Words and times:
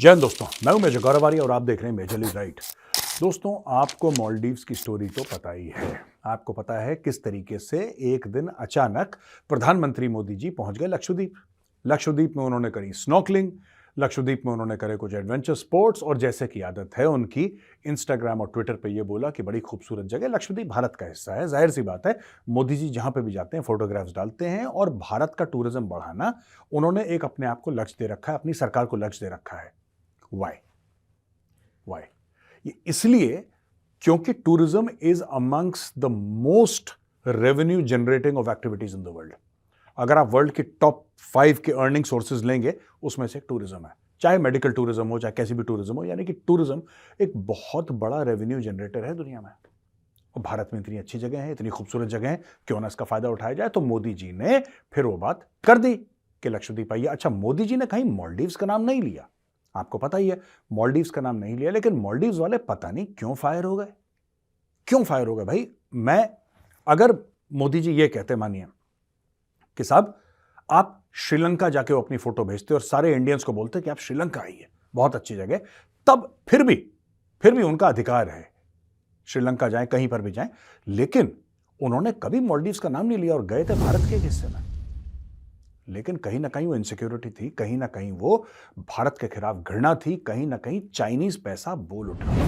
हिंद 0.00 0.20
दोस्तों, 0.20 0.46
मैं 0.64 0.72
हूँ 0.72 0.80
मेजर 0.80 1.00
गौरवारी 1.00 1.38
और 1.38 1.50
आप 1.50 1.62
देख 1.62 1.80
रहे 1.82 1.90
हैं 1.90 1.96
मेजरली 1.96 2.28
राइट। 2.28 2.60
दोस्तों, 3.20 3.52
आपको 3.70 4.10
मालदीव्स 4.10 4.62
की 4.64 4.74
स्टोरी 4.74 5.08
तो 5.08 5.22
पता 5.22 5.50
ही 5.50 5.66
है। 5.68 6.00
आपको 6.26 6.52
पता 6.52 6.78
है 6.78 6.94
किस 6.94 7.22
तरीके 7.24 7.58
से 7.58 7.78
एक 8.10 8.28
दिन 8.28 8.48
अचानक 8.60 9.16
प्रधानमंत्री 9.50 10.08
मोदी 10.08 10.36
जी 10.36 10.50
पहुँच 10.50 10.78
गए 10.78 10.86
लक्षद्वीप। 10.86 11.32
लक्षद्वीप 11.84 12.36
में 12.36 12.44
उन्होंने 12.44 12.70
करी 12.70 12.92
स्नोकलिंग 12.92 13.50
लक्षद्वीप 13.96 14.42
में 14.46 14.52
उन्होंने 14.52 14.76
करे 14.76 14.96
कुछ 14.96 15.14
एडवेंचर 15.14 15.54
स्पोर्ट्स 15.54 16.02
और 16.02 16.18
जैसे 16.18 16.46
की 16.46 16.60
आदत 16.62 16.96
है 16.98 17.06
उनकी 17.06 17.44
इंस्टाग्राम 17.84 18.40
और 18.40 18.50
ट्विटर 18.54 18.74
पे 18.74 18.90
ये 18.90 19.02
बोला 19.02 19.30
कि 19.30 19.42
बड़ी 19.42 19.60
खूबसूरत 19.60 20.06
जगह 20.06 20.28
लक्षद्वीप 20.28 20.68
भारत 20.68 20.96
का 21.00 21.06
हिस्सा 21.06 21.34
है। 21.34 21.46
ज़ाहिर 21.48 21.70
सी 21.70 21.82
बात 21.82 22.06
है, 22.06 22.18
मोदी 22.48 22.76
जी 22.76 22.88
जहाँ 22.88 23.10
पे 23.10 23.22
भी 23.22 23.32
जाते 23.32 23.56
हैं 23.56 23.64
फोटोग्राफ्स 23.64 24.14
डालते 24.14 24.46
हैं 24.46 24.64
और 24.64 24.90
भारत 24.92 25.34
का 25.38 25.44
टूरिज़्म 25.46 25.84
बढ़ाना 25.88 26.32
उन्होंने 26.72 27.04
एक 27.06 27.24
अपने 27.24 27.46
आप 27.46 27.60
को 27.60 27.70
लक्ष्य 27.72 27.96
दे 27.98 28.12
रखा 28.12 28.32
है, 28.32 28.38
अपनी 28.38 28.52
सरकार 28.54 28.86
को 28.86 28.96
लक्ष्य 28.96 29.26
दे 29.26 29.32
रखा 29.32 29.56
है। 29.56 29.72
वाई 30.32 30.54
वाई 31.86 32.72
इसलिए 32.86 33.44
क्योंकि 34.02 34.32
tourism 34.32 34.88
is 35.02 35.22
amongst 35.22 35.92
the 35.98 36.04
most 36.04 36.90
revenue 37.26 37.80
generating 37.84 38.38
of 38.38 38.50
activities 38.50 38.96
in 38.96 39.02
the 39.04 39.08
world 39.08 39.32
अगर 39.98 40.18
आप 40.18 40.30
वर्ल्ड 40.32 40.52
के 40.52 40.62
टॉप 40.62 41.04
फाइव 41.32 41.58
के 41.64 41.72
अर्निंग 41.74 42.04
सोर्सेज 42.04 42.44
लेंगे, 42.44 42.74
उसमें 43.02 43.26
से 43.26 43.40
टूरिज़्म 43.40 43.86
है। 43.86 43.92
चाहे 44.22 44.38
मेडिकल 44.38 44.72
टूरिज़्म 44.72 45.06
हो, 45.08 45.18
चाहे 45.18 45.32
कैसी 45.32 45.54
भी 45.54 45.62
टूरिज़्म 45.62 45.96
हो, 45.96 46.04
यानी 46.04 46.24
कि 46.24 46.32
टूरिज़्म 46.32 46.82
एक 47.20 47.32
बहुत 47.36 47.90
बड़ा 47.94 48.22
रेवेन्यू 48.22 48.60
जनरेटर 48.60 49.04
है 49.04 49.14
दुनिया 49.14 49.40
में। 49.40 49.50
और 50.34 50.42
भारत 50.42 50.70
में 50.72 50.80
इतनी 50.80 50.98
अच्छी 50.98 51.18
जगह 51.18 51.42
है, 51.42 51.52
इतनी 51.52 51.68
खूबसूरत 51.68 52.08
जगह 52.08 52.30
है, 52.30 52.42
क्यों 52.66 52.80
ना 52.80 52.86
इसका 52.86 53.04
फ़ायदा 53.04 53.30
उठाया 53.30 53.54
जाए 53.54 53.68
तो 53.68 53.80
मोदी 53.80 54.14
जी 54.14 54.30
ने 54.32 54.58
फिर 54.94 55.04
वो 55.04 55.16
बात 55.16 55.46
कर 55.64 55.78
दी 55.78 55.94
कि 55.96 56.48
लक्षद्वीप 56.48 56.92
आइए। 56.92 57.06
अच्छा 57.06 57.30
मोदी 57.30 57.64
जी 57.64 57.76
ने 57.76 57.86
कहीं 57.86 58.04
मॉलडीव्स 58.06 58.56
का 58.56 58.66
नाम 58.66 58.82
नहीं 58.82 59.02
लिया। 59.02 59.28
आपको 59.76 59.98
पता 59.98 60.18
ही 60.18 60.28
है 60.28 60.40
मॉलडीव्स 60.72 61.10
का 61.10 61.20
नाम 61.20 61.36
नहीं 61.36 61.56
लिया, 61.56 61.70
लेकिन 61.70 61.92
मॉलडीव्स 61.92 62.38
वाले 62.38 62.58
पता 62.58 62.90
नहीं 62.90 63.06
क्यों 63.06 63.34
फायर 63.34 63.64
हो 63.64 63.76
गए? 63.76 63.92
क्यों 64.86 65.04
फायर 65.04 65.26
हो 65.26 65.36
गए? 65.36 65.44
भाई, 65.44 65.68
मैं, 65.94 66.30
अगर 66.86 67.16
मोदी 67.52 67.80
जी 67.80 67.92
ये 67.92 68.08
कहते 68.08 68.36
मानिए 68.36 68.66
कि 69.76 69.84
साहब, 69.84 70.20
आप 70.70 71.04
श्रीलंका 71.12 71.68
जाके 71.68 71.94
वो 71.94 72.02
अपनी 72.02 72.16
फ़ोटो 72.16 72.44
भेजते 72.44 72.74
और 72.74 72.80
सारे 72.80 73.14
इंडियंस 73.14 73.44
को 73.44 73.52
बोलते 73.52 73.80
कि 73.80 73.90
आप 73.90 73.98
श्रीलंका 73.98 74.40
आइए, 74.40 74.66
बहुत 74.94 75.16
अच्छी 75.16 75.36
जगह 75.36 75.60
तब 76.06 76.36
फिर 76.48 76.62
भी 76.62 76.90
फिर 77.42 77.54
भी 77.54 77.62
उनका 77.62 77.88
अधिकार 77.88 78.28
है, 78.28 78.48
श्रीलंका 79.26 79.68
जाए, 79.68 79.86
कहीं 79.86 80.08
पर 80.08 80.20
भी 80.20 80.30
जाए। 80.30 80.50
लेकिन 80.88 81.36
उन्होंने 81.82 82.12
कभी 82.12 82.40
मॉलडीव्स 82.40 82.78
का 82.78 82.88
नाम 82.88 83.06
नहीं 83.06 83.18
लिया 83.18 83.34
और 83.34 83.46
गए 83.46 83.64
थे 83.64 83.74
भारत 83.74 84.00
के 84.10 84.16
हिस्से 84.16 84.48
में। 84.48 84.69
लेकिन 85.90 86.16
कहीं 86.16 86.38
ना 86.40 86.48
कहीं 86.48 86.66
वो 86.66 86.74
इनसिक्योरिटी 86.74 87.30
थी, 87.30 87.48
कहीं 87.50 87.76
ना 87.76 87.86
कहीं 87.86 88.10
वो 88.12 88.36
भारत 88.78 89.16
के 89.20 89.28
खिलाफ 89.28 89.56
घृणा 89.56 89.94
थी, 89.96 90.16
कहीं 90.16 90.46
ना 90.46 90.56
कहीं 90.56 90.80
चाइनीज़ 90.94 91.38
पैसा 91.44 91.74
बोल 91.74 92.10
उठा। 92.10 92.38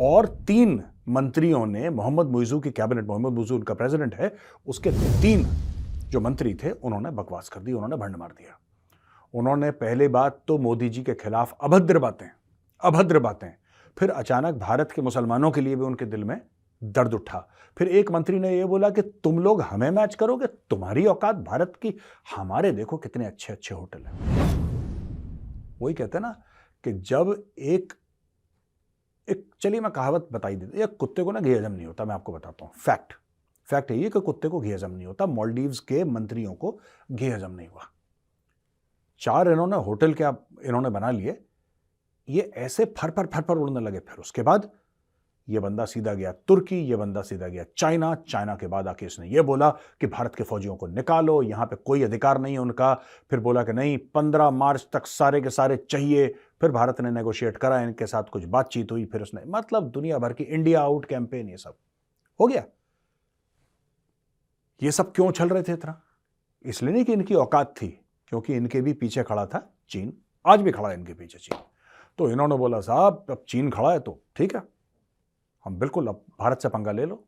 और 0.00 0.26
तीन 0.46 0.82
मंत्रियों 1.08 1.64
ने, 1.66 1.88
मोहम्मद 1.90 2.26
मुइजू 2.26 2.58
की 2.60 2.70
कैबिनेट 2.70 3.06
मोहम्मद 3.06 3.32
मुइजू 3.32 3.54
उनका 3.54 3.74
प्रेसिडेंट 3.74 4.14
है, 4.14 4.34
उसके 4.66 4.90
तीन 5.22 5.46
जो 6.10 6.20
मंत्री 6.20 6.54
थे, 6.54 6.70
उन्होंने 6.70 7.10
बकवास 7.10 7.48
कर 7.48 7.60
दी, 7.60 7.72
उन्होंने 7.72 7.96
भंड 7.96 8.16
मार 8.16 8.30
दिया। 8.30 8.58
उन्होंने 9.34 9.70
पहले 9.72 10.08
बात 10.08 10.42
तो 10.48 10.58
मोदी 10.58 10.88
जी 10.88 11.02
के 11.02 11.14
खिलाफ 11.14 11.56
अभद्र 11.62 11.98
बातें 11.98 12.26
अभद्र 12.82 13.18
बातें, 13.18 13.48
फिर 13.96 14.10
अचानक 14.10 14.54
भारत 14.54 14.92
के 14.92 15.02
मुसलमानों 15.02 15.50
के 15.50 15.60
लिए 15.60 15.76
भी 15.76 15.84
उनके 15.84 16.04
दिल 16.04 16.24
में 16.24 16.40
दर्द 16.82 17.14
उठा। 17.14 17.48
फिर 17.76 17.88
एक 17.88 18.10
मंत्री 18.10 18.38
ने 18.38 18.56
यह 18.58 18.66
बोला 18.66 18.90
कि 18.90 19.02
तुम 19.02 19.38
लोग 19.38 19.60
हमें 19.62 19.90
मैच 19.90 20.14
करोगे? 20.14 20.46
तुम्हारी 20.46 21.06
औकात 21.06 21.36
भारत 21.36 21.72
की। 21.82 21.94
हमारे 22.36 22.72
देखो 22.72 22.96
कितने 22.96 23.26
अच्छे 23.26 23.52
अच्छे 23.52 23.74
होटल 23.74 24.04
हैं। 24.04 24.42
वही 25.80 25.94
कहते 25.94 26.18
हैं 26.18 26.22
ना 26.22 26.30
कि 26.84 26.92
जब 26.92 27.44
एक 27.58 27.92
एक, 29.28 29.50
चलिए 29.60 29.80
मैं 29.80 29.90
कहावत 29.92 30.28
बताई 30.32 30.56
देती 30.56 30.80
एक 30.82 30.96
कुत्ते 30.96 31.22
को 31.22 31.32
ना 31.32 31.40
घी 31.40 31.54
हजम 31.54 31.72
नहीं 31.72 31.86
होता, 31.86 32.04
मैं 32.04 32.14
आपको 32.14 32.32
बताता 32.32 32.64
हूँ। 32.64 32.72
फैक्ट। 32.74 33.12
फैक्ट 33.68 33.90
है 33.90 33.98
ये 33.98 34.08
कि 34.10 34.20
कुत्ते 34.20 34.48
को 34.48 34.60
घी 34.60 34.72
हजम 34.72 34.90
नहीं 34.90 35.06
होता 35.06 35.26
मॉलडीव्स 35.26 35.78
के 35.80 36.02
मंत्रियों 36.04 36.54
को 36.54 36.78
घी 37.12 37.28
हजम 37.28 37.50
नहीं 37.50 37.68
हुआ। 37.68 37.88
चार 39.20 39.50
इन्होंने 39.50 39.76
होटल 39.76 40.14
क्या 40.14 40.36
इन्होंने 40.64 40.90
बना 40.90 41.10
लिए। 41.10 41.38
ये 42.28 42.42
ऐसे 42.56 42.84
फर 42.84 43.10
फर 43.10 43.26
फर 43.26 43.42
फर 43.42 43.56
उड़ने 43.56 43.80
लगे। 43.80 43.98
फिर 43.98 44.18
उसके 44.18 44.42
बाद 44.42 44.70
ये 45.48 45.60
बंदा 45.60 45.84
सीधा 45.84 46.12
गया 46.14 46.32
तुर्की, 46.48 46.76
ये 46.80 46.96
बंदा 46.96 47.22
सीधा 47.22 47.48
गया 47.48 47.64
चाइना। 47.78 48.14
चाइना 48.28 48.54
के 48.54 48.66
बाद 48.66 48.88
आके 48.88 49.06
इसने 49.06 49.26
ये 49.28 49.42
बोला 49.42 49.70
कि 49.70 50.06
भारत 50.06 50.34
के 50.34 50.44
फौजियों 50.44 50.76
को 50.76 50.86
निकालो, 50.86 51.40
यहाँ 51.42 51.66
पे 51.66 51.76
कोई 51.76 52.02
अधिकार 52.02 52.38
नहीं 52.38 52.52
है 52.52 52.60
उनका। 52.60 52.92
फिर 53.30 53.40
बोला 53.40 53.62
कि 53.62 53.72
नहीं, 53.72 53.98
पंद्रह 54.14 54.50
मार्च 54.50 54.86
तक 54.92 55.06
सारे 55.06 55.40
के 55.40 55.50
सारे 55.50 55.76
चाहिए। 55.90 56.26
फिर 56.60 56.70
भारत 56.70 57.00
ने 57.00 57.10
नेगोशिएट 57.10 57.56
करा, 57.56 57.80
इनके 57.80 58.06
साथ 58.06 58.30
कुछ 58.32 58.44
बातचीत 58.44 58.92
हुई, 58.92 59.04
फिर 59.04 59.22
उसने 59.22 59.42
मतलब 59.46 59.90
दुनिया 59.90 60.18
भर 60.18 60.32
की 60.32 60.44
इंडिया 60.44 60.80
आउट 60.80 61.04
कैंपेन 61.04 61.48
ये 61.48 61.56
सब। 61.56 61.76
हो 62.40 62.46
गया। 62.46 62.64
ये 64.80 64.90
सब 64.92 65.12
क्यों 65.12 65.30
चल 65.30 65.48
रहे 65.48 65.62
थे 65.62 65.72
इतना? 65.72 66.00
इसलिए 66.64 66.92
नहीं 66.94 67.04
कि 67.04 67.12
इनकी 67.12 67.34
औकात 67.34 67.74
थी, 67.76 67.88
क्योंकि 68.28 68.54
इनके 68.54 68.80
भी 68.80 68.92
पीछे 68.92 69.22
खड़ा 69.22 69.46
था 69.46 69.68
चीन। 69.90 70.12
आज 70.44 70.60
भी 70.60 70.72
खड़ा 70.72 70.88
है 70.88 70.94
इनके 70.94 71.14
पीछे 71.14 71.38
चीन। 71.38 71.58
तो 72.18 72.30
इन्होंने 72.30 72.56
बोला, 72.56 72.80
साहब, 72.80 73.26
अब 73.30 73.44
चीन 73.48 73.70
खड़ा 73.70 73.92
है 73.92 74.00
तो 74.00 74.20
ठीक 74.36 74.54
है 74.56 74.62
हम 75.64 75.78
बिल्कुल 75.78 76.06
अब 76.06 76.24
भारत 76.40 76.62
से 76.62 76.68
पंगा 76.68 76.92
ले 76.92 77.04
लो। 77.06 77.24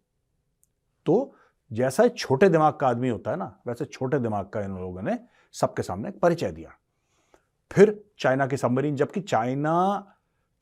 तो 1.07 1.35
जैसा 1.71 2.07
छोटे 2.09 2.49
दिमाग 2.49 2.75
का 2.75 2.89
आदमी 2.89 3.09
होता 3.09 3.31
है 3.31 3.37
ना, 3.37 3.61
वैसे 3.67 3.85
छोटे 3.85 4.19
दिमाग 4.19 4.49
का 4.49 4.61
इन 4.61 4.77
लोगों 4.77 5.03
ने 5.03 5.19
सबके 5.55 5.83
सामने 5.83 6.11
परिचय 6.13 6.51
दिया। 6.51 6.77
फिर 7.71 8.05
चाइना 8.19 8.47
की 8.47 8.57
सबमरीन, 8.57 8.97
जबकि 8.97 9.21
चाइना 9.21 10.13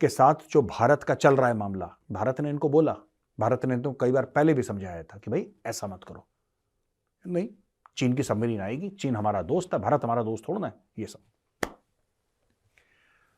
के 0.01 0.09
साथ 0.09 0.49
जो 0.51 0.63
भारत 0.63 1.03
का 1.03 1.15
चल 1.15 1.37
रहा 1.37 1.49
है 1.49 1.55
मामला, 1.55 1.91
भारत 2.13 2.41
ने 2.41 2.51
इनको 2.51 2.69
बोला। 2.69 2.97
भारत 3.39 3.65
ने 3.65 3.77
तो 3.79 3.93
कई 3.93 4.13
बार 4.13 4.25
पहले 4.25 4.55
भी 4.55 4.63
समझाया 4.63 5.03
था 5.03 5.19
कि 5.19 5.31
भाई 5.31 5.47
ऐसा 5.67 5.87
मत 5.87 6.05
करो। 6.05 6.27
नहीं, 7.25 7.49
चीन 7.97 8.13
की 8.13 8.23
सबमरीन 8.23 8.61
आएगी, 8.61 8.89
चीन 8.91 9.17
हमारा 9.17 9.43
दोस्त 9.43 9.75
है, 9.75 9.81
भारत 9.81 10.05
हमारा 10.05 10.23
दोस्त 10.23 10.49
थोड़ा 10.49 10.61
ना 10.61 10.67
है, 10.67 10.75
ये 10.99 11.07
सब। 11.07 11.73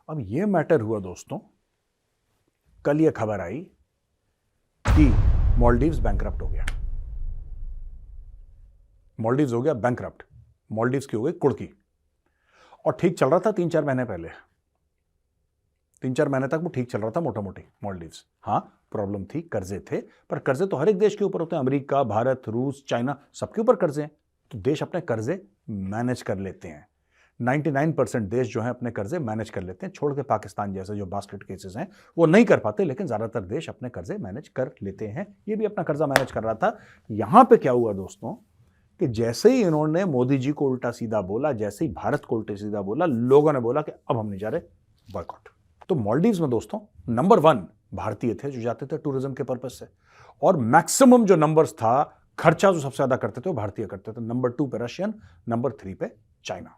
अब 0.09 0.21
ये 0.21 0.47
मैटर 0.47 0.81
हुआ 0.81 1.01
दोस्तों, 1.01 1.39
कल 2.85 3.01
ये 3.01 3.11
खबर 3.11 3.41
आई 3.41 3.67
कि 4.99 5.07
मॉलडीव्स 5.59 5.99
बैंक 5.99 6.23
हो 6.23 6.49
गया। 6.49 6.67
मॉलडीव्स 9.21 9.53
हो 9.53 9.63
गया 9.63 9.75
बैंक 9.75 10.01
मॉलडीव्स 10.73 11.07
की 11.07 11.17
हो 11.17 11.23
गई 11.23 11.33
कुड़की। 11.33 11.69
और 12.87 12.97
ठीक 13.01 13.19
चल 13.19 13.27
रहा 13.27 13.41
था 13.47 13.53
तीन 13.53 13.69
चार 13.69 13.85
महीने 13.85 14.05
पहले। 14.05 14.29
तीन 16.03 16.15
चार 16.15 16.29
महीने 16.29 16.49
तक 16.49 16.55
वो 16.55 16.69
ठीक 16.69 16.91
चल 16.91 17.01
रहा 17.01 17.11
था 17.11 17.21
मोटा 17.21 17.41
मोटी 17.41 17.63
मॉलडीव्स 17.85 18.27
हाँ 18.43 18.87
प्रॉब्लम 18.91 19.25
थी, 19.25 19.43
कर्जे 19.43 19.81
थे, 19.81 20.01
पर 20.01 20.39
कर्जे 20.39 20.67
तो 20.67 20.77
हर 20.77 20.89
एक 20.89 20.99
देश 20.99 21.17
के 21.17 21.25
ऊपर 21.25 21.41
होते 21.41 21.57
हैं। 21.57 21.61
अमेरिका, 21.61 22.03
भारत, 22.03 22.43
रूस, 22.49 22.85
चाइना, 22.89 23.19
सबके 23.33 23.61
ऊपर 23.61 23.77
कर्जे 23.77 24.03
हैं। 24.03 24.11
तो 24.51 24.59
देश 24.59 24.83
अपने 24.83 25.01
कर्जे 25.01 25.49
मैनेज 25.71 26.23
कर 26.23 26.39
लेते 26.39 26.69
हैं। 26.69 26.89
99 27.41 27.93
परसेंट 27.93 28.29
देश 28.31 28.53
जो 28.53 28.61
है 28.61 28.71
अपने 28.71 28.91
कर्जे 28.91 29.19
मैनेज 29.19 29.51
कर 29.51 29.63
लेते 29.63 29.87
हैं, 29.87 29.93
छोड़ 29.93 30.13
के 30.15 30.23
पाकिस्तान 30.23 30.75
जैसे 30.75 30.97
जो 30.97 31.07
बास्केट 31.07 31.43
केसेस 31.43 31.77
हैं, 31.77 31.89
वो 32.17 32.27
नहीं 32.27 32.45
कर 32.45 32.59
पाते, 32.59 32.85
लेकिन 32.85 33.07
ज़्यादातर 33.07 33.41
देश 33.41 33.69
अपने 33.69 33.89
कर्जे 33.89 34.17
मैनेज 34.19 34.49
कर 34.49 34.71
लेते 34.83 35.07
हैं। 35.07 35.27
ये 35.49 35.57
भी 35.57 35.65
अपना 35.65 35.85
कर्जा 35.85 36.07
मैनेज 36.07 36.33
कर 36.33 36.43
रहा 36.43 36.55
था। 36.55 36.77
यहाँ 37.11 37.45
पे 37.45 37.57
क्या 37.57 37.73
हुआ 37.73 37.93
दोस्तों? 37.93 38.35
कि 39.01 39.07
जैसे 39.09 39.53
ही 39.53 39.63
इन्होंने 39.63 40.05
मोदी 40.05 40.39
जी 40.39 40.51
को 40.51 40.69
उल्टा 40.71 40.91
सीधा 40.91 41.21
बोला, 41.23 41.53
जैसे 41.53 41.85
ही 41.85 41.91
भारत 41.93 42.25
को 42.25 42.37
उल्टा 42.37 42.55
सीधा 42.55 42.81
बोला, 42.83 43.07
लोगों 43.07 43.53
ने 43.53 43.61
बोला 43.61 43.83
कि 43.83 43.93
अब 44.11 44.19
हम 44.19 44.27
नहीं 44.27 44.39
जा 44.41 44.49
रहे 44.49 44.61
बॉयकॉट 45.09 45.49
तो 45.89 45.95
मॉलडीव 45.95 46.41
में 46.41 46.51
दोस्तों 46.51 46.79
नंबर 47.09 47.39
वन 47.39 47.67
भारतीय 47.95 48.35
थे 48.35 48.51
जो 48.51 48.61
जाते 48.61 48.87
थे 48.87 48.99
टूरिज़्म 48.99 49.35
के 49.35 49.43
पर्पज 49.43 49.71
से। 49.71 49.87
और 50.43 50.57
मैक्सिमम 50.57 51.25
जो 51.25 51.37
नंबर्स 51.37 51.73
था, 51.73 52.03
खर्चा 52.39 52.73
जो 52.73 52.81
सबसे 52.81 52.97
ज़्यादा 52.97 53.17
करते 53.17 53.41
थे 53.41 53.51
वो 53.51 53.57
भारतीय 53.57 53.87
करते 53.87 54.13
थे। 54.13 54.21
नंबर 54.23 54.51
टू 54.51 54.67
पे 54.67 54.79
रशियन 54.79 55.15
नंबर 55.49 55.73
थ्री 55.73 55.95
पे 55.95 56.11
चाइना 56.45 56.77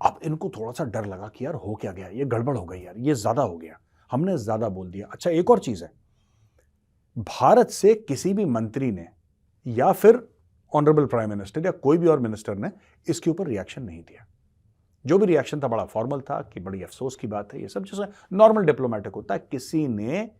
अब 0.00 0.18
इनको 0.24 0.48
थोड़ा 0.50 0.72
सा 0.72 0.84
डर 0.84 1.06
लगा 1.06 1.28
कि 1.28 1.44
यार 1.44 1.54
हो 1.56 1.74
क्या 1.74 1.92
गया? 1.92 2.08
ये 2.08 2.24
गड़बड़ 2.24 2.56
हो 2.56 2.64
गई 2.64 2.80
यार, 2.80 2.98
ये 2.98 3.14
ज़्यादा 3.14 3.42
हो 3.42 3.56
गया। 3.56 3.78
हमने 4.10 4.36
ज़्यादा 4.38 4.68
बोल 4.68 4.90
दिया। 4.90 5.06
अच्छा 5.06 5.30
एक 5.30 5.50
और 5.50 5.58
चीज़ 5.58 5.84
है। 5.84 5.90
भारत 7.16 7.70
से 7.70 7.94
किसी 8.08 8.32
भी 8.34 8.44
मंत्री 8.44 8.90
ने 8.92 9.06
या 9.66 9.90
फिर 9.92 10.20
ऑनरेबल 10.72 11.06
प्राइम 11.06 11.30
मिनिस्टर 11.30 11.64
या 11.66 11.70
कोई 11.72 11.98
भी 11.98 12.06
और 12.06 12.20
मिनिस्टर 12.20 12.56
ने 12.56 12.70
इसके 13.06 13.30
ऊपर 13.30 13.46
रिएक्शन 13.46 13.82
नहीं 13.82 14.02
दिया। 14.02 14.26
जो 15.04 15.18
भी 15.18 15.26
रिएक्शन 15.26 15.60
था, 15.60 15.68
बड़ा 15.68 15.84
फॉर्मल 15.84 16.20
था 16.20 16.40
कि 16.52 16.60
बड़ी 16.60 16.82
अफसोस 16.82 17.16
की 17.16 17.26
बात 17.26 17.52
है, 17.54 17.60
ये 17.62 17.68
सब 17.68 17.84
जैसे 17.84 18.10
नॉर्मल 18.32 18.64
डिप्लोमेटिक 18.64 19.14
होता 19.14 19.34
है। 19.34 19.46
किसी 19.50 19.86
ने, 19.88 20.30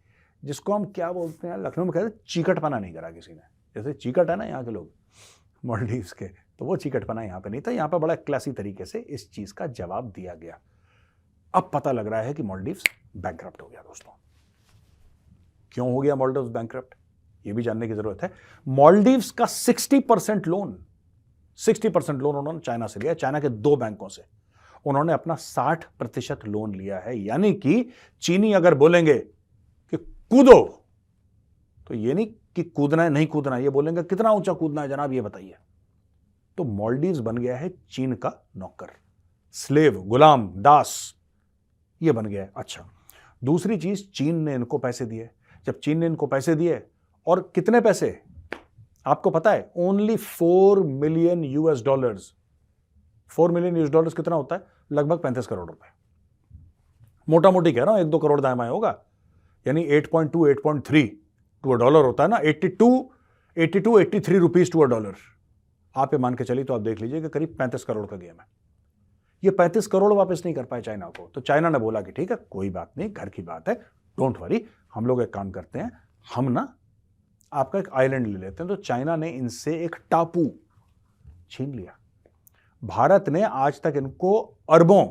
जिसको 0.42 0.74
हम 0.74 0.84
क्या 0.86 1.10
बोलते 1.12 1.48
हैं, 1.48 1.58
लखनऊ 1.58 1.84
में 1.84 1.92
कहते 1.92 2.06
हैं, 2.06 2.20
चीकटपना 2.28 2.78
नहीं 2.78 2.92
करा 2.94 3.10
किसी 3.10 3.32
ने। 3.32 3.40
जैसे 3.76 3.92
चीकट 3.92 4.30
है 4.30 4.36
ना 4.36 4.44
यहाँ 4.44 4.64
के 4.64 4.70
लोग 4.70 4.90
मॉलडीव्स 5.62 6.12
के। 6.12 6.30
तो 6.58 6.64
वो 6.64 6.76
चिकटपना 6.76 7.22
यहाँ 7.22 7.40
पे 7.40 7.50
नहीं 7.50 7.60
था। 7.60 7.70
यहाँ 7.70 7.88
पर 7.88 7.98
बड़ा 7.98 8.14
क्लासी 8.14 8.52
तरीके 8.52 8.84
से 8.84 8.98
इस 8.98 9.30
चीज़ 9.32 9.54
का 9.54 9.66
जवाब 9.66 10.10
दिया 10.10 10.34
गया। 10.34 10.58
अब 11.54 11.70
पता 11.74 11.92
लग 11.92 12.06
रहा 12.06 12.20
है 12.20 12.34
कि 12.34 12.42
मॉलडीव्स 12.42 12.84
बैंक 13.16 13.42
हो 13.42 13.68
गया 13.68 13.80
दोस्तों। 13.80 14.12
क्यों 15.72 15.92
हो 15.92 16.00
गया 16.00 16.14
मॉलडीव्स 16.14 16.48
बैंक 16.48 16.74
ये 17.44 17.52
भी 17.52 17.62
जानने 17.62 17.88
की 17.88 17.94
ज़रूरत 17.94 18.22
है। 18.22 18.30
मॉलडीव्स 18.66 19.30
का 19.30 19.44
60 19.44 20.00
परसेंट 20.00 20.46
लोन 20.48 20.78
60 21.58 21.90
परसेंट 21.90 22.22
लोन 22.22 22.36
उन्होंने 22.36 22.60
चाइना 22.60 22.86
से 22.86 23.00
लिया 23.00 23.14
चाइना 23.14 23.40
के 23.40 23.48
दो 23.48 23.76
बैंकों 23.76 24.08
से। 24.08 24.24
उन्होंने 24.86 25.12
अपना 25.12 25.34
साठ 25.34 25.84
प्रतिशत 25.98 26.40
लोन 26.46 26.74
लिया 26.74 26.98
है। 26.98 27.18
यानी 27.18 27.52
कि 27.54 27.88
चीनी 28.22 28.52
अगर 28.52 28.74
बोलेंगे 28.74 29.18
कि 29.18 29.96
कूदो 29.96 30.82
तो 31.86 31.94
ये 31.94 32.14
नहीं 32.14 32.26
कि 32.56 32.62
कूदना 32.62 33.02
है, 33.02 33.10
नहीं 33.10 33.26
कूदना 33.26 33.56
है, 33.56 33.62
ये 33.62 33.70
बोलेंगे, 33.70 34.02
कितना 34.02 34.30
ऊँचा 34.32 34.52
कूदना 34.52 34.82
है 34.82 34.88
जनाब, 34.88 35.12
ये 35.12 35.20
बताइए। 35.20 35.54
तो 36.56 36.64
मॉलडीव्स 36.64 37.18
बन 37.18 37.38
गया 37.38 37.56
है 37.56 37.74
चीन 37.90 38.12
का 38.12 38.46
नौकर। 38.56 38.86
स्लेव, 39.52 40.02
गुलाम, 40.02 40.52
दास, 40.56 41.14
ये 42.02 42.12
बन 42.12 42.26
गया 42.26 42.42
है। 42.42 42.52
अच्छा 42.56 42.90
दूसरी 43.44 43.76
चीज़, 43.76 44.10
चीन 44.10 44.34
ने 44.34 44.54
इनको 44.54 44.78
पैसे 44.78 45.06
दिए। 45.06 45.30
जब 45.66 45.78
चीन 45.78 45.98
ने 45.98 46.06
इनको 46.06 46.26
पैसे 46.26 46.54
दिए, 46.54 46.82
और 47.26 47.52
कितने 47.54 47.80
पैसे? 47.80 48.22
आपको 49.06 49.30
पता 49.30 49.52
है 49.52 49.72
only 49.76 50.16
four 50.16 50.82
million 50.82 51.44
US 51.44 51.82
dollars 51.84 52.34
four 53.28 53.52
million 53.52 53.76
US 53.76 53.90
dollars 53.90 54.14
कितना 54.14 54.36
होता 54.36 54.56
है? 54.56 54.66
लगभग 54.92 55.18
पैंतीस 55.18 55.46
करोड़ 55.46 55.66
रुपए। 55.66 55.88
मोटा 57.28 57.50
मोटी 57.50 57.72
कह 57.72 57.84
रहा 57.84 57.94
हूँ, 57.94 58.00
एक 58.00 58.06
दो 58.06 58.18
करोड़ 58.18 58.40
दाएँ 58.40 58.68
होगा। 58.68 59.02
यानी 59.66 59.84
8.2 59.84 60.46
8.3 60.46 61.08
टू 61.64 61.72
अ 61.72 61.76
डॉलर 61.76 62.04
होता 62.04 62.22
है 62.22 62.28
ना 62.30 62.36
82 62.36 63.10
82 63.58 63.98
83 63.98 64.38
रुपीज़ 64.38 64.72
टू 64.72 64.80
अ 64.80 64.84
डॉलर। 64.84 65.14
आप 65.96 66.14
ये 66.14 66.18
मान 66.18 66.34
के 66.34 66.44
चलिए 66.44 66.64
तो 66.64 66.74
आप 66.74 66.80
देख 66.80 67.00
लीजिए 67.00 67.20
कि 67.22 67.28
करीब 67.28 67.54
पैंतीस 67.58 67.84
करोड़ 67.84 68.06
का 68.06 68.16
गेम 68.16 68.40
है। 68.40 68.46
ये 69.42 69.50
पैंतीस 69.50 69.86
करोड़ 69.86 70.12
वापस 70.12 70.42
नहीं 70.44 70.54
कर 70.54 70.64
पाए 70.64 70.80
चाइना 70.80 71.06
को। 71.08 71.30
तो 71.34 71.40
चाइना 71.40 71.68
ने 71.70 71.78
बोला 71.78 72.00
कि 72.00 72.12
ठीक 72.12 72.30
है, 72.30 72.36
कोई 72.50 72.70
बात 72.70 72.92
नहीं, 72.98 73.10
घर 73.10 73.28
की 73.28 73.42
बात 73.42 73.68
है, 73.68 73.74
डोंट 74.18 74.38
वरी, 74.40 74.64
हम 74.94 75.06
लोग 75.06 75.22
एक 75.22 75.32
काम 75.34 75.50
करते 75.50 75.78
हैं, 75.78 75.90
हम 76.34 76.50
ना 76.52 76.74
आपका 77.52 77.78
एक 77.78 77.88
आइलैंड 77.94 78.26
ले 78.26 78.38
लेते 78.38 78.62
हैं। 78.62 78.68
तो 78.68 78.76
चाइना 78.76 79.16
ने 79.16 79.28
इनसे 79.28 79.76
एक 79.84 79.96
टापू 80.10 80.50
छीन 81.50 81.74
लिया। 81.74 81.96
भारत 82.84 83.28
ने 83.28 83.42
आज 83.42 83.80
तक 83.82 83.94
इनको 83.96 84.40
अरबों 84.70 85.06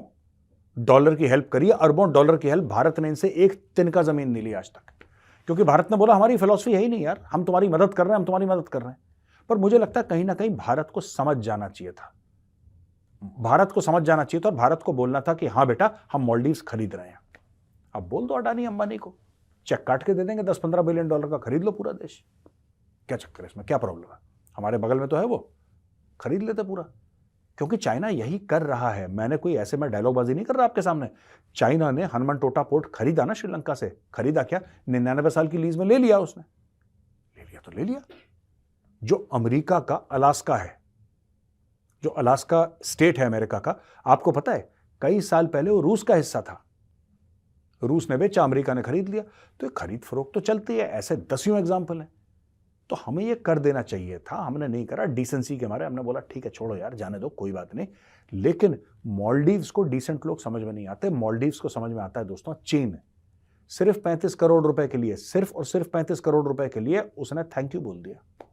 डॉलर 0.77 1.15
की 1.15 1.27
हेल्प 1.27 1.49
करी 1.53 1.69
अरबों 1.69 2.11
डॉलर 2.11 2.37
की 2.37 2.49
हेल्प 2.49 2.63
भारत 2.63 2.99
ने 2.99 3.07
इनसे 3.07 3.27
एक 3.27 3.53
तिनका 3.75 4.01
ज़मीन 4.01 4.29
नहीं 4.29 4.43
ली 4.43 4.53
आज 4.53 4.69
तक। 4.69 4.91
क्योंकि 5.47 5.63
भारत 5.63 5.87
ने 5.91 5.97
बोला, 5.97 6.15
हमारी 6.15 6.37
फिलोसफी 6.37 6.73
है 6.73 6.79
ही 6.79 6.87
नहीं 6.87 7.01
यार, 7.01 7.21
हम 7.25 7.43
तुम्हारी 7.43 7.67
मदद 7.67 7.93
कर 7.93 8.03
रहे 8.03 8.11
हैं, 8.11 8.19
हम 8.19 8.25
तुम्हारी 8.25 8.45
मदद 8.45 8.67
कर 8.67 8.81
रहे 8.81 8.91
हैं। 8.91 8.97
पर 9.49 9.57
मुझे 9.57 9.77
लगता 9.77 9.99
है 9.99 10.07
कहीं 10.09 10.25
ना 10.25 10.33
कहीं 10.33 10.49
भारत 10.49 10.91
को 10.93 11.01
समझ 11.01 11.37
जाना 11.37 11.67
चाहिए 11.67 11.91
था। 11.91 12.13
भारत 13.39 13.71
को 13.71 13.81
समझ 13.81 14.03
जाना 14.03 14.23
चाहिए 14.23 14.41
था 14.45 14.49
और 14.49 14.55
भारत 14.55 14.83
को 14.83 14.93
बोलना 14.93 15.21
था 15.21 15.33
कि 15.33 15.47
हाँ 15.47 15.67
बेटा, 15.67 15.91
हम 16.11 16.21
मॉलडीव 16.21 16.57
खरीद 16.67 16.95
रहे 16.95 17.07
हैं। 17.07 17.19
अब 17.95 18.03
बोल 18.03 18.27
दो 18.27 18.33
अडानी 18.33 18.65
अंबानी 18.65 18.97
को, 18.97 19.17
चेक 19.67 19.87
काट 19.87 20.03
के 20.03 20.13
दे 20.13 20.23
देंगे 20.23 20.43
दस 20.43 20.57
पंद्रह 20.57 20.81
बिलियन 20.81 21.07
डॉलर 21.07 21.27
का 21.27 21.37
खरीद 21.37 21.63
लो 21.63 21.71
पूरा 21.71 21.91
देश। 21.91 22.25
क्या 23.07 23.17
चक्कर 23.17 23.43
है 23.43 23.45
इसमें? 23.45 23.65
क्या 23.65 23.77
प्रॉब्लम 23.77 24.13
है? 24.13 24.19
हमारे 24.57 24.77
बगल 24.77 24.99
में 24.99 25.07
तो 25.07 25.17
है 25.17 25.25
वो, 25.25 25.53
खरीद 26.21 26.43
लेते 26.43 26.63
पूरा। 26.63 26.83
क्योंकि 27.57 27.77
चाइना 27.77 28.07
यही 28.07 28.39
कर 28.39 28.61
रहा 28.61 28.89
है। 28.89 29.07
मैंने 29.07 29.37
कोई 29.37 29.55
ऐसे 29.55 29.77
में 29.77 29.91
डायलॉगबाजी 29.91 30.33
नहीं 30.33 30.45
कर 30.45 30.55
रहा 30.55 30.63
आपके 30.63 30.81
सामने। 30.81 31.09
चाइना 31.55 31.91
ने 31.91 32.03
हनुमान 32.03 32.37
टोटा 32.37 32.63
पोर्ट 32.63 32.85
खरीदा 32.95 33.25
ना 33.25 33.33
श्रीलंका 33.33 33.73
से। 33.73 33.99
खरीदा 34.13 34.43
क्या? 34.43 34.61
निन्यानवे 34.89 35.29
साल 35.29 35.47
की 35.47 35.57
लीज 35.57 35.77
में 35.77 35.85
ले 35.85 35.97
लिया 35.97 36.19
उसने। 36.19 36.43
ले 37.37 37.43
लिया 37.43 37.61
तो 37.65 37.71
ले 37.71 37.83
लिया। 37.83 38.01
जो 39.05 39.15
अमेरिका 39.33 39.79
का 39.79 39.95
अलास्का 39.95 40.55
है, 40.55 40.79
जो 42.03 42.09
अलास्का 42.09 42.77
स्टेट 42.83 43.19
है 43.19 43.25
अमेरिका 43.25 43.59
का, 43.59 43.75
आपको 44.05 44.31
पता 44.31 44.51
है, 44.51 44.69
कई 45.01 45.21
साल 45.21 45.47
पहले 45.47 45.71
वो 45.71 45.81
रूस 45.81 46.03
का 46.03 46.15
हिस्सा 46.15 46.41
था। 46.41 46.61
रूस 47.81 48.09
ने 48.09 48.17
बेचा, 48.17 48.43
अमेरिका 48.43 48.73
ने 48.73 48.81
खरीद 48.81 49.09
लिया। 49.09 49.23
तो 49.59 49.67
ये 49.67 49.71
खरीद 49.77 50.01
फरोख्त 50.01 50.31
तो 50.33 50.39
चलती 50.39 50.77
है, 50.77 50.87
ऐसे 50.87 51.15
दसियों 51.15 51.59
एग्ज़ाम्पल 51.59 52.01
हैं। 52.01 52.11
तो 52.89 52.95
हमें 52.95 53.23
ये 53.25 53.35
कर 53.35 53.59
देना 53.59 53.81
चाहिए 53.81 54.19
था, 54.19 54.35
हमने 54.35 54.67
नहीं 54.67 54.85
करा 54.85 55.05
डिसेंसी 55.05 55.57
के 55.57 55.67
मारे 55.67 55.85
हमने 55.85 56.01
बोला, 56.01 56.19
ठीक 56.19 56.45
है, 56.45 56.51
छोड़ो 56.51 56.75
यार, 56.75 56.93
जाने 56.93 57.19
दो, 57.19 57.29
कोई 57.29 57.51
बात 57.51 57.75
नहीं। 57.75 57.87
लेकिन 58.33 58.79
मॉलडीव्स 59.05 59.71
को 59.71 59.83
डिसेंट 59.83 60.25
लोग 60.25 60.41
समझ 60.41 60.61
में 60.63 60.73
नहीं 60.73 60.87
आते। 60.87 61.09
मॉलडीव्स 61.09 61.59
को 61.59 61.69
समझ 61.69 61.91
में 61.91 62.03
आता 62.03 62.19
है 62.19 62.25
दोस्तों, 62.27 62.53
चीन। 62.65 62.97
सिर्फ़ 63.69 63.99
पैंतीस 63.99 64.35
करोड़ 64.35 64.65
रुपए 64.67 64.87
के 64.87 64.97
लिए, 64.97 65.15
सिर्फ़ 65.15 65.53
और 65.53 65.65
सिर्फ़ 65.65 65.87
पैंतीस 65.87 66.19
करोड़ 66.19 66.45
रुपए 66.47 66.67
के 66.67 66.79
लिए 66.79 66.99
उसने 67.17 67.43
थैंक 67.43 67.75
यू 67.75 67.81
बोल 67.81 67.97
दिया। 67.97 68.45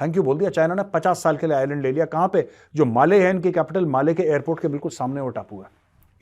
थैंक 0.00 0.16
यू 0.16 0.22
बोल 0.22 0.38
दिया। 0.38 0.50
चाइना 0.50 0.74
ने 0.74 0.82
पचास 0.82 1.22
साल 1.22 1.36
के 1.36 1.46
लिए 1.46 1.56
आइलैंड 1.56 1.82
ले 1.82 1.92
लिया। 1.92 2.04
कहाँ 2.04 2.28
पे? 2.28 2.48
जो 2.74 2.84
माले 2.84 3.24
है, 3.24 3.30
इनकी 3.30 3.52
कैपिटल 3.52 3.86
माले 3.86 4.14
के 4.14 4.22
एयरपोर्ट 4.22 4.60
के 4.60 4.68
बिल्कुल 4.68 4.90
सामने 4.90 5.20
वो 5.20 5.28
टापू 5.28 5.62
है। 5.62 5.68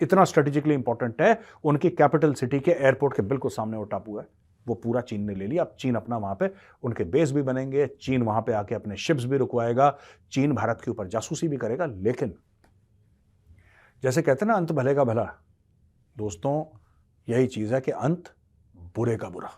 इतना 0.01 0.25
स्ट्रेटेजिकली 0.25 0.75
इंपॉर्टेंट 0.75 1.23
है। 1.23 1.41
उनकी 1.65 1.91
कैपिटल 1.91 2.35
सिटी 2.35 2.61
के 2.61 2.71
एयरपोर्ट 2.71 3.17
के 3.17 3.23
बिल्कुल 3.23 3.51
सामने 3.51 3.77
वो 3.77 3.85
टापू 3.85 4.19
है। 4.19 4.27
वो 4.67 4.75
पूरा 4.75 5.01
चीन 5.01 5.21
ने 5.21 5.35
ले 5.35 5.47
लिया। 5.47 5.63
अब 5.63 5.77
चीन 5.79 5.95
अपना 5.95 6.17
वहाँ 6.17 6.35
पे 6.35 6.51
उनके 6.83 7.05
बेस 7.05 7.33
भी 7.33 7.43
बनेंगे। 7.43 7.87
चीन 7.87 8.23
वहाँ 8.23 8.43
पे 8.43 8.53
आके 8.53 8.75
अपने 8.75 8.97
शिप्स 8.97 9.25
भी 9.25 9.37
रुकवाएगा। 9.37 9.99
चीन 10.33 10.53
भारत 10.53 10.81
के 10.85 10.91
ऊपर 10.91 11.07
जासूसी 11.07 11.49
भी 11.49 11.57
करेगा। 11.57 11.87
लेकिन 11.87 12.35
जैसे 14.03 14.23
कहते 14.23 14.45
हैं 14.45 14.53
ना, 14.53 14.59
अंत 14.59 14.73
भले 14.73 14.95
का 14.95 15.05
भला। 15.05 15.35
दोस्तों, 16.17 16.79
यही 17.29 17.47
चीज़ 17.47 17.75
है 17.75 17.81
कि 17.81 17.91
अंत 17.91 18.25
बुरे 18.97 19.17
का 19.17 19.29
बुरा। 19.29 19.51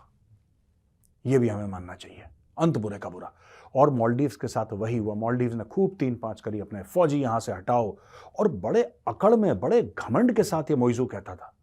यह 1.25 1.39
भी 1.39 1.47
हमें 1.49 1.67
मानना 1.67 1.95
चाहिए। 1.95 2.23
अंत 2.57 2.77
बुरे 2.77 2.97
का 2.97 3.09
बुरा। 3.09 3.31
और 3.75 3.89
मॉलडीव्स 3.89 4.35
के 4.35 4.47
साथ 4.47 4.65
वही 4.73 4.97
हुआ। 4.97 5.13
मॉलडीव्स 5.13 5.55
ने 5.55 5.63
खूब 5.63 5.95
तीन 5.99 6.15
पाँच 6.15 6.41
करी 6.41 6.59
अपने 6.59 6.83
फौजी 6.83 7.21
यहाँ 7.21 7.39
से 7.39 7.51
हटाओ। 7.51 7.97
और 8.39 8.47
बड़े 8.47 8.83
अकड़ 9.07 9.35
में, 9.35 9.59
बड़े 9.59 9.93
घमंड 9.99 10.33
के 10.33 10.43
साथ 10.43 10.63
ये 10.63 10.75
मोइजू 10.75 11.05
कहता 11.05 11.35
था। 11.35 11.53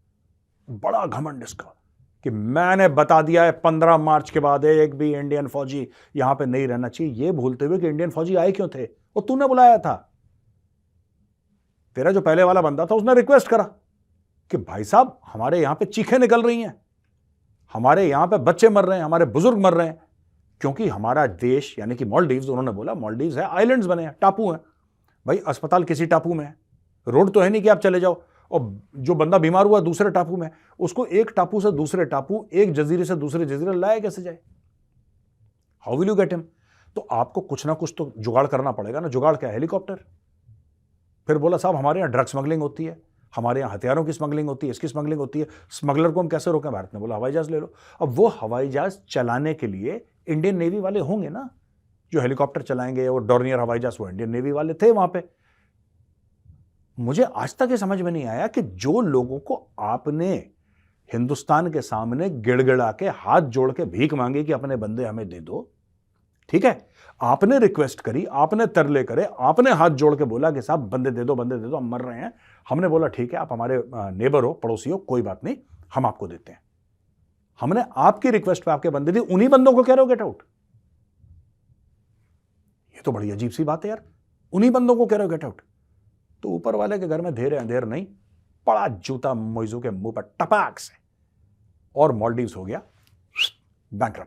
बड़ा 0.70 1.06
घमंड 1.06 1.42
इसका 1.42 1.74
कि 2.24 2.30
मैंने 2.30 2.88
बता 2.88 3.22
दिया 3.22 3.44
है, 3.44 3.52
पंद्रह 3.52 3.96
मार्च 3.96 4.30
के 4.30 4.40
बाद 4.40 4.64
एक 4.64 4.94
भी 4.94 5.14
इंडियन 5.14 5.46
फौजी 5.46 5.88
यहाँ 6.16 6.34
पे 6.34 6.46
नहीं 6.46 6.68
रहना 6.68 6.88
चाहिए। 6.88 7.12
ये 7.12 7.32
भूलते 7.32 7.64
हुए 7.64 7.78
कि 7.78 7.88
इंडियन 7.88 8.10
फौजी 8.10 8.34
आए 8.34 8.52
क्यों 8.52 8.68
थे? 8.68 8.84
वो 8.84 9.20
तूने 9.20 9.46
बुलाया 9.46 9.78
था। 9.78 10.08
तेरा 11.94 12.12
जो 12.12 12.20
पहले 12.20 12.42
वाला 12.42 12.62
बंदा 12.62 12.86
था, 12.86 12.94
उसने 12.94 13.14
रिक्वेस्ट 13.14 13.48
करा 13.48 13.64
कि 14.50 14.56
भाई 14.56 14.84
साहब, 14.84 15.20
हमारे 15.26 15.60
यहाँ 15.60 15.74
पे 15.74 15.84
चीखें 15.84 16.18
निकल 16.18 16.42
रही 16.42 16.62
हैं। 16.62 16.80
हमारे 17.72 18.08
यहाँ 18.08 18.26
पे 18.26 18.38
बच्चे 18.38 18.68
मर 18.68 18.84
रहे 18.84 18.98
हैं, 18.98 19.04
हमारे 19.04 19.24
बुज़ुर्ग 19.24 19.58
मर 19.58 19.74
रहे 19.74 19.86
हैं। 19.86 20.00
क्योंकि 20.62 20.88
हमारा 20.88 21.26
देश, 21.26 21.76
यानी 21.78 21.94
कि 21.94 22.04
मॉलडीव्स 22.04 22.48
उन्होंने 22.48 22.72
बोला 22.72 22.94
मॉलडीव्स 22.94 23.36
है, 23.36 23.44
आइलैंड्स 23.44 23.86
बने 23.86 24.02
हैं, 24.02 24.16
टापू 24.20 24.52
हैं। 24.52 24.60
भाई, 25.26 25.38
अस्पताल 25.38 25.84
किसी 25.84 26.06
टापू 26.06 26.34
में 26.34 26.44
है। 26.44 26.56
रोड 27.08 27.32
तो 27.32 27.40
है 27.40 27.50
नहीं 27.50 27.62
कि 27.62 27.68
आप 27.68 27.78
चले 27.78 28.00
जाओ। 28.00 28.22
और 28.50 28.80
जो 28.96 29.14
बंदा 29.14 29.38
बीमार 29.38 29.66
हुआ 29.66 29.80
दूसरे 29.80 30.10
टापू 30.10 30.36
में, 30.36 30.50
उसको 30.78 31.06
एक 31.06 31.30
टापू 31.36 31.60
से 31.60 31.72
दूसरे 31.72 32.04
टापू, 32.04 32.48
एक 32.52 32.72
जजीरे 32.72 33.04
से 33.04 33.16
दूसरे 33.16 33.46
जजीरे 33.46 33.74
लाया 33.74 33.98
कैसे 33.98 34.22
जाए? 34.22 34.38
How 35.80 35.96
will 35.96 36.08
you 36.08 36.14
get 36.14 36.32
him 36.32 36.42
तो 36.96 37.08
आपको 37.10 37.40
कुछ 37.40 37.66
ना 37.66 37.74
कुछ 37.74 37.94
तो 37.98 38.12
जुगाड़ 38.18 38.46
करना 38.46 38.72
पड़ेगा 38.72 39.00
ना। 39.00 39.08
जुगाड़ 39.08 39.36
क्या? 39.36 39.50
हेलीकॉप्टर। 39.50 39.94
फिर 41.26 41.38
बोला, 41.38 41.56
साहब, 41.56 41.76
हमारे 41.76 42.00
यहाँ 42.00 42.10
ड्रग 42.10 42.26
स्मगलिंग 42.26 42.62
होती 42.62 42.84
है। 42.84 43.02
हमारे 43.36 43.60
यहाँ 43.60 43.72
हथियारों 43.72 44.04
की 44.04 44.12
स्मगलिंग 44.12 44.48
होती 44.48 44.66
है, 44.66 44.70
इसकी 44.70 44.88
स्मगलिंग 44.88 45.20
होती 45.20 45.40
है। 45.40 45.46
स्मगलर 45.70 46.10
को 46.10 46.20
हम 46.20 46.28
कैसे 46.28 46.50
रोकें? 46.50 46.72
भारत 46.72 46.90
ने 46.94 47.00
बोला, 47.00 47.16
हवाई 47.16 47.32
जहाज़ 47.32 47.50
ले 47.50 47.60
लो। 47.60 47.72
अब 48.00 48.08
वो 48.08 48.28
हवाई 48.28 48.68
जहाज़ 48.68 48.98
चलाने 49.08 49.54
के 49.54 49.66
लिए 49.66 50.06
इंडियन 50.28 50.56
नेवी 50.56 50.80
वाले 50.80 51.00
होंगे 51.00 51.28
ना, 51.28 51.50
जो 52.12 52.20
हेलीकॉप्टर 52.20 52.62
चलाएँगे 52.62 53.08
और 53.08 53.24
डॉर्नियर 53.24 53.60
हवाई 53.60 53.78
जहाज़, 53.78 53.96
वो 54.00 54.08
इंडियन 54.08 54.30
नेवी 54.30 54.52
वाले 54.52 54.74
थे 54.74 54.90
वहाँ 54.90 55.08
पे। 55.08 55.24
मुझे 57.00 57.22
आज 57.22 57.56
तक 57.56 57.68
ये 57.70 57.76
समझ 57.76 58.00
में 58.02 58.12
नहीं 58.12 58.24
आया 58.24 58.46
कि 58.46 58.62
जो 58.62 59.00
लोगों 59.00 59.38
को 59.38 59.70
आपने 59.80 60.32
हिंदुस्तान 61.12 61.72
के 61.72 61.80
सामने 61.80 62.30
गिड़गिड़ा 62.30 62.92
के 62.92 63.08
हाथ 63.08 63.40
जोड़ 63.40 63.72
के 63.72 63.84
भीख 63.84 64.14
मांगी 64.14 64.44
कि 64.44 64.52
अपने 64.52 64.76
बंदे 64.76 65.04
हमें 65.04 65.28
दे 65.28 65.40
दो 65.40 65.72
ठीक 66.52 66.64
है? 66.64 66.88
आपने 67.20 67.58
रिक्वेस्ट 67.58 68.00
करी, 68.00 68.24
आपने 68.26 68.66
तरले 68.66 69.02
करे, 69.04 69.24
आपने 69.40 69.70
हाथ 69.72 69.90
जोड़ 69.92 70.14
के 70.16 70.24
बोला 70.24 70.50
कि 70.50 70.62
साहब, 70.62 70.88
बंदे 70.88 71.10
दे 71.10 71.24
दो, 71.24 71.34
बंदे 71.34 71.56
दे 71.56 71.68
दो, 71.68 71.76
हम 71.76 71.88
मर 71.90 72.00
रहे 72.00 72.20
हैं। 72.20 72.32
हमने 72.66 72.88
बोला, 72.88 73.08
ठीक 73.08 73.32
है, 73.32 73.38
आप 73.38 73.52
हमारे 73.52 73.82
नेबर 73.94 74.44
हो 74.44 74.52
पड़ोसी 74.52 74.90
हो 74.90 74.98
कोई 74.98 75.22
बात 75.22 75.44
नहीं, 75.44 75.56
हम 75.94 76.06
आपको 76.06 76.28
देते 76.28 76.52
हैं। 76.52 76.60
हमने 77.60 77.84
आपकी 77.96 78.30
रिक्वेस्ट 78.30 78.64
पे 78.64 78.70
आपके 78.70 78.90
बंदे 78.90 79.12
दी, 79.12 79.18
उन्हीं 79.18 79.48
बंदों 79.48 79.72
को 79.72 79.82
कह 79.82 79.94
रहे 79.94 80.02
हो 80.02 80.06
गेट 80.06 80.22
आउट 80.22 80.42
ये 82.94 83.02
तो 83.04 83.12
बड़ी 83.12 83.30
अजीब 83.30 83.50
सी 83.50 83.64
बात 83.64 83.84
है 83.84 83.90
यार। 83.90 84.02
उन्हीं 84.52 84.70
बंदों 84.70 84.96
को 84.96 85.06
कह 85.06 85.16
रहे 85.16 85.24
हो 85.24 85.30
गेट 85.30 85.44
आउट 85.44 85.60
तो 86.42 86.48
ऊपर 86.48 86.76
वाले 86.76 86.98
के 86.98 87.08
घर 87.08 87.20
में 87.20 87.34
धेर 87.34 87.54
अंधेर 87.54 87.84
नहीं, 87.84 88.06
पड़ा 88.66 88.86
जूता 88.88 89.34
मोइजू 89.34 89.80
के 89.80 89.90
मुँह 89.90 90.12
पर, 90.12 90.22
टपाक 90.40 90.78
से। 90.78 90.94
और 91.96 92.12
मॉलडीव्स 92.12 92.56
हो 92.56 92.64
गया 92.64 92.82
बैंक 93.92 94.18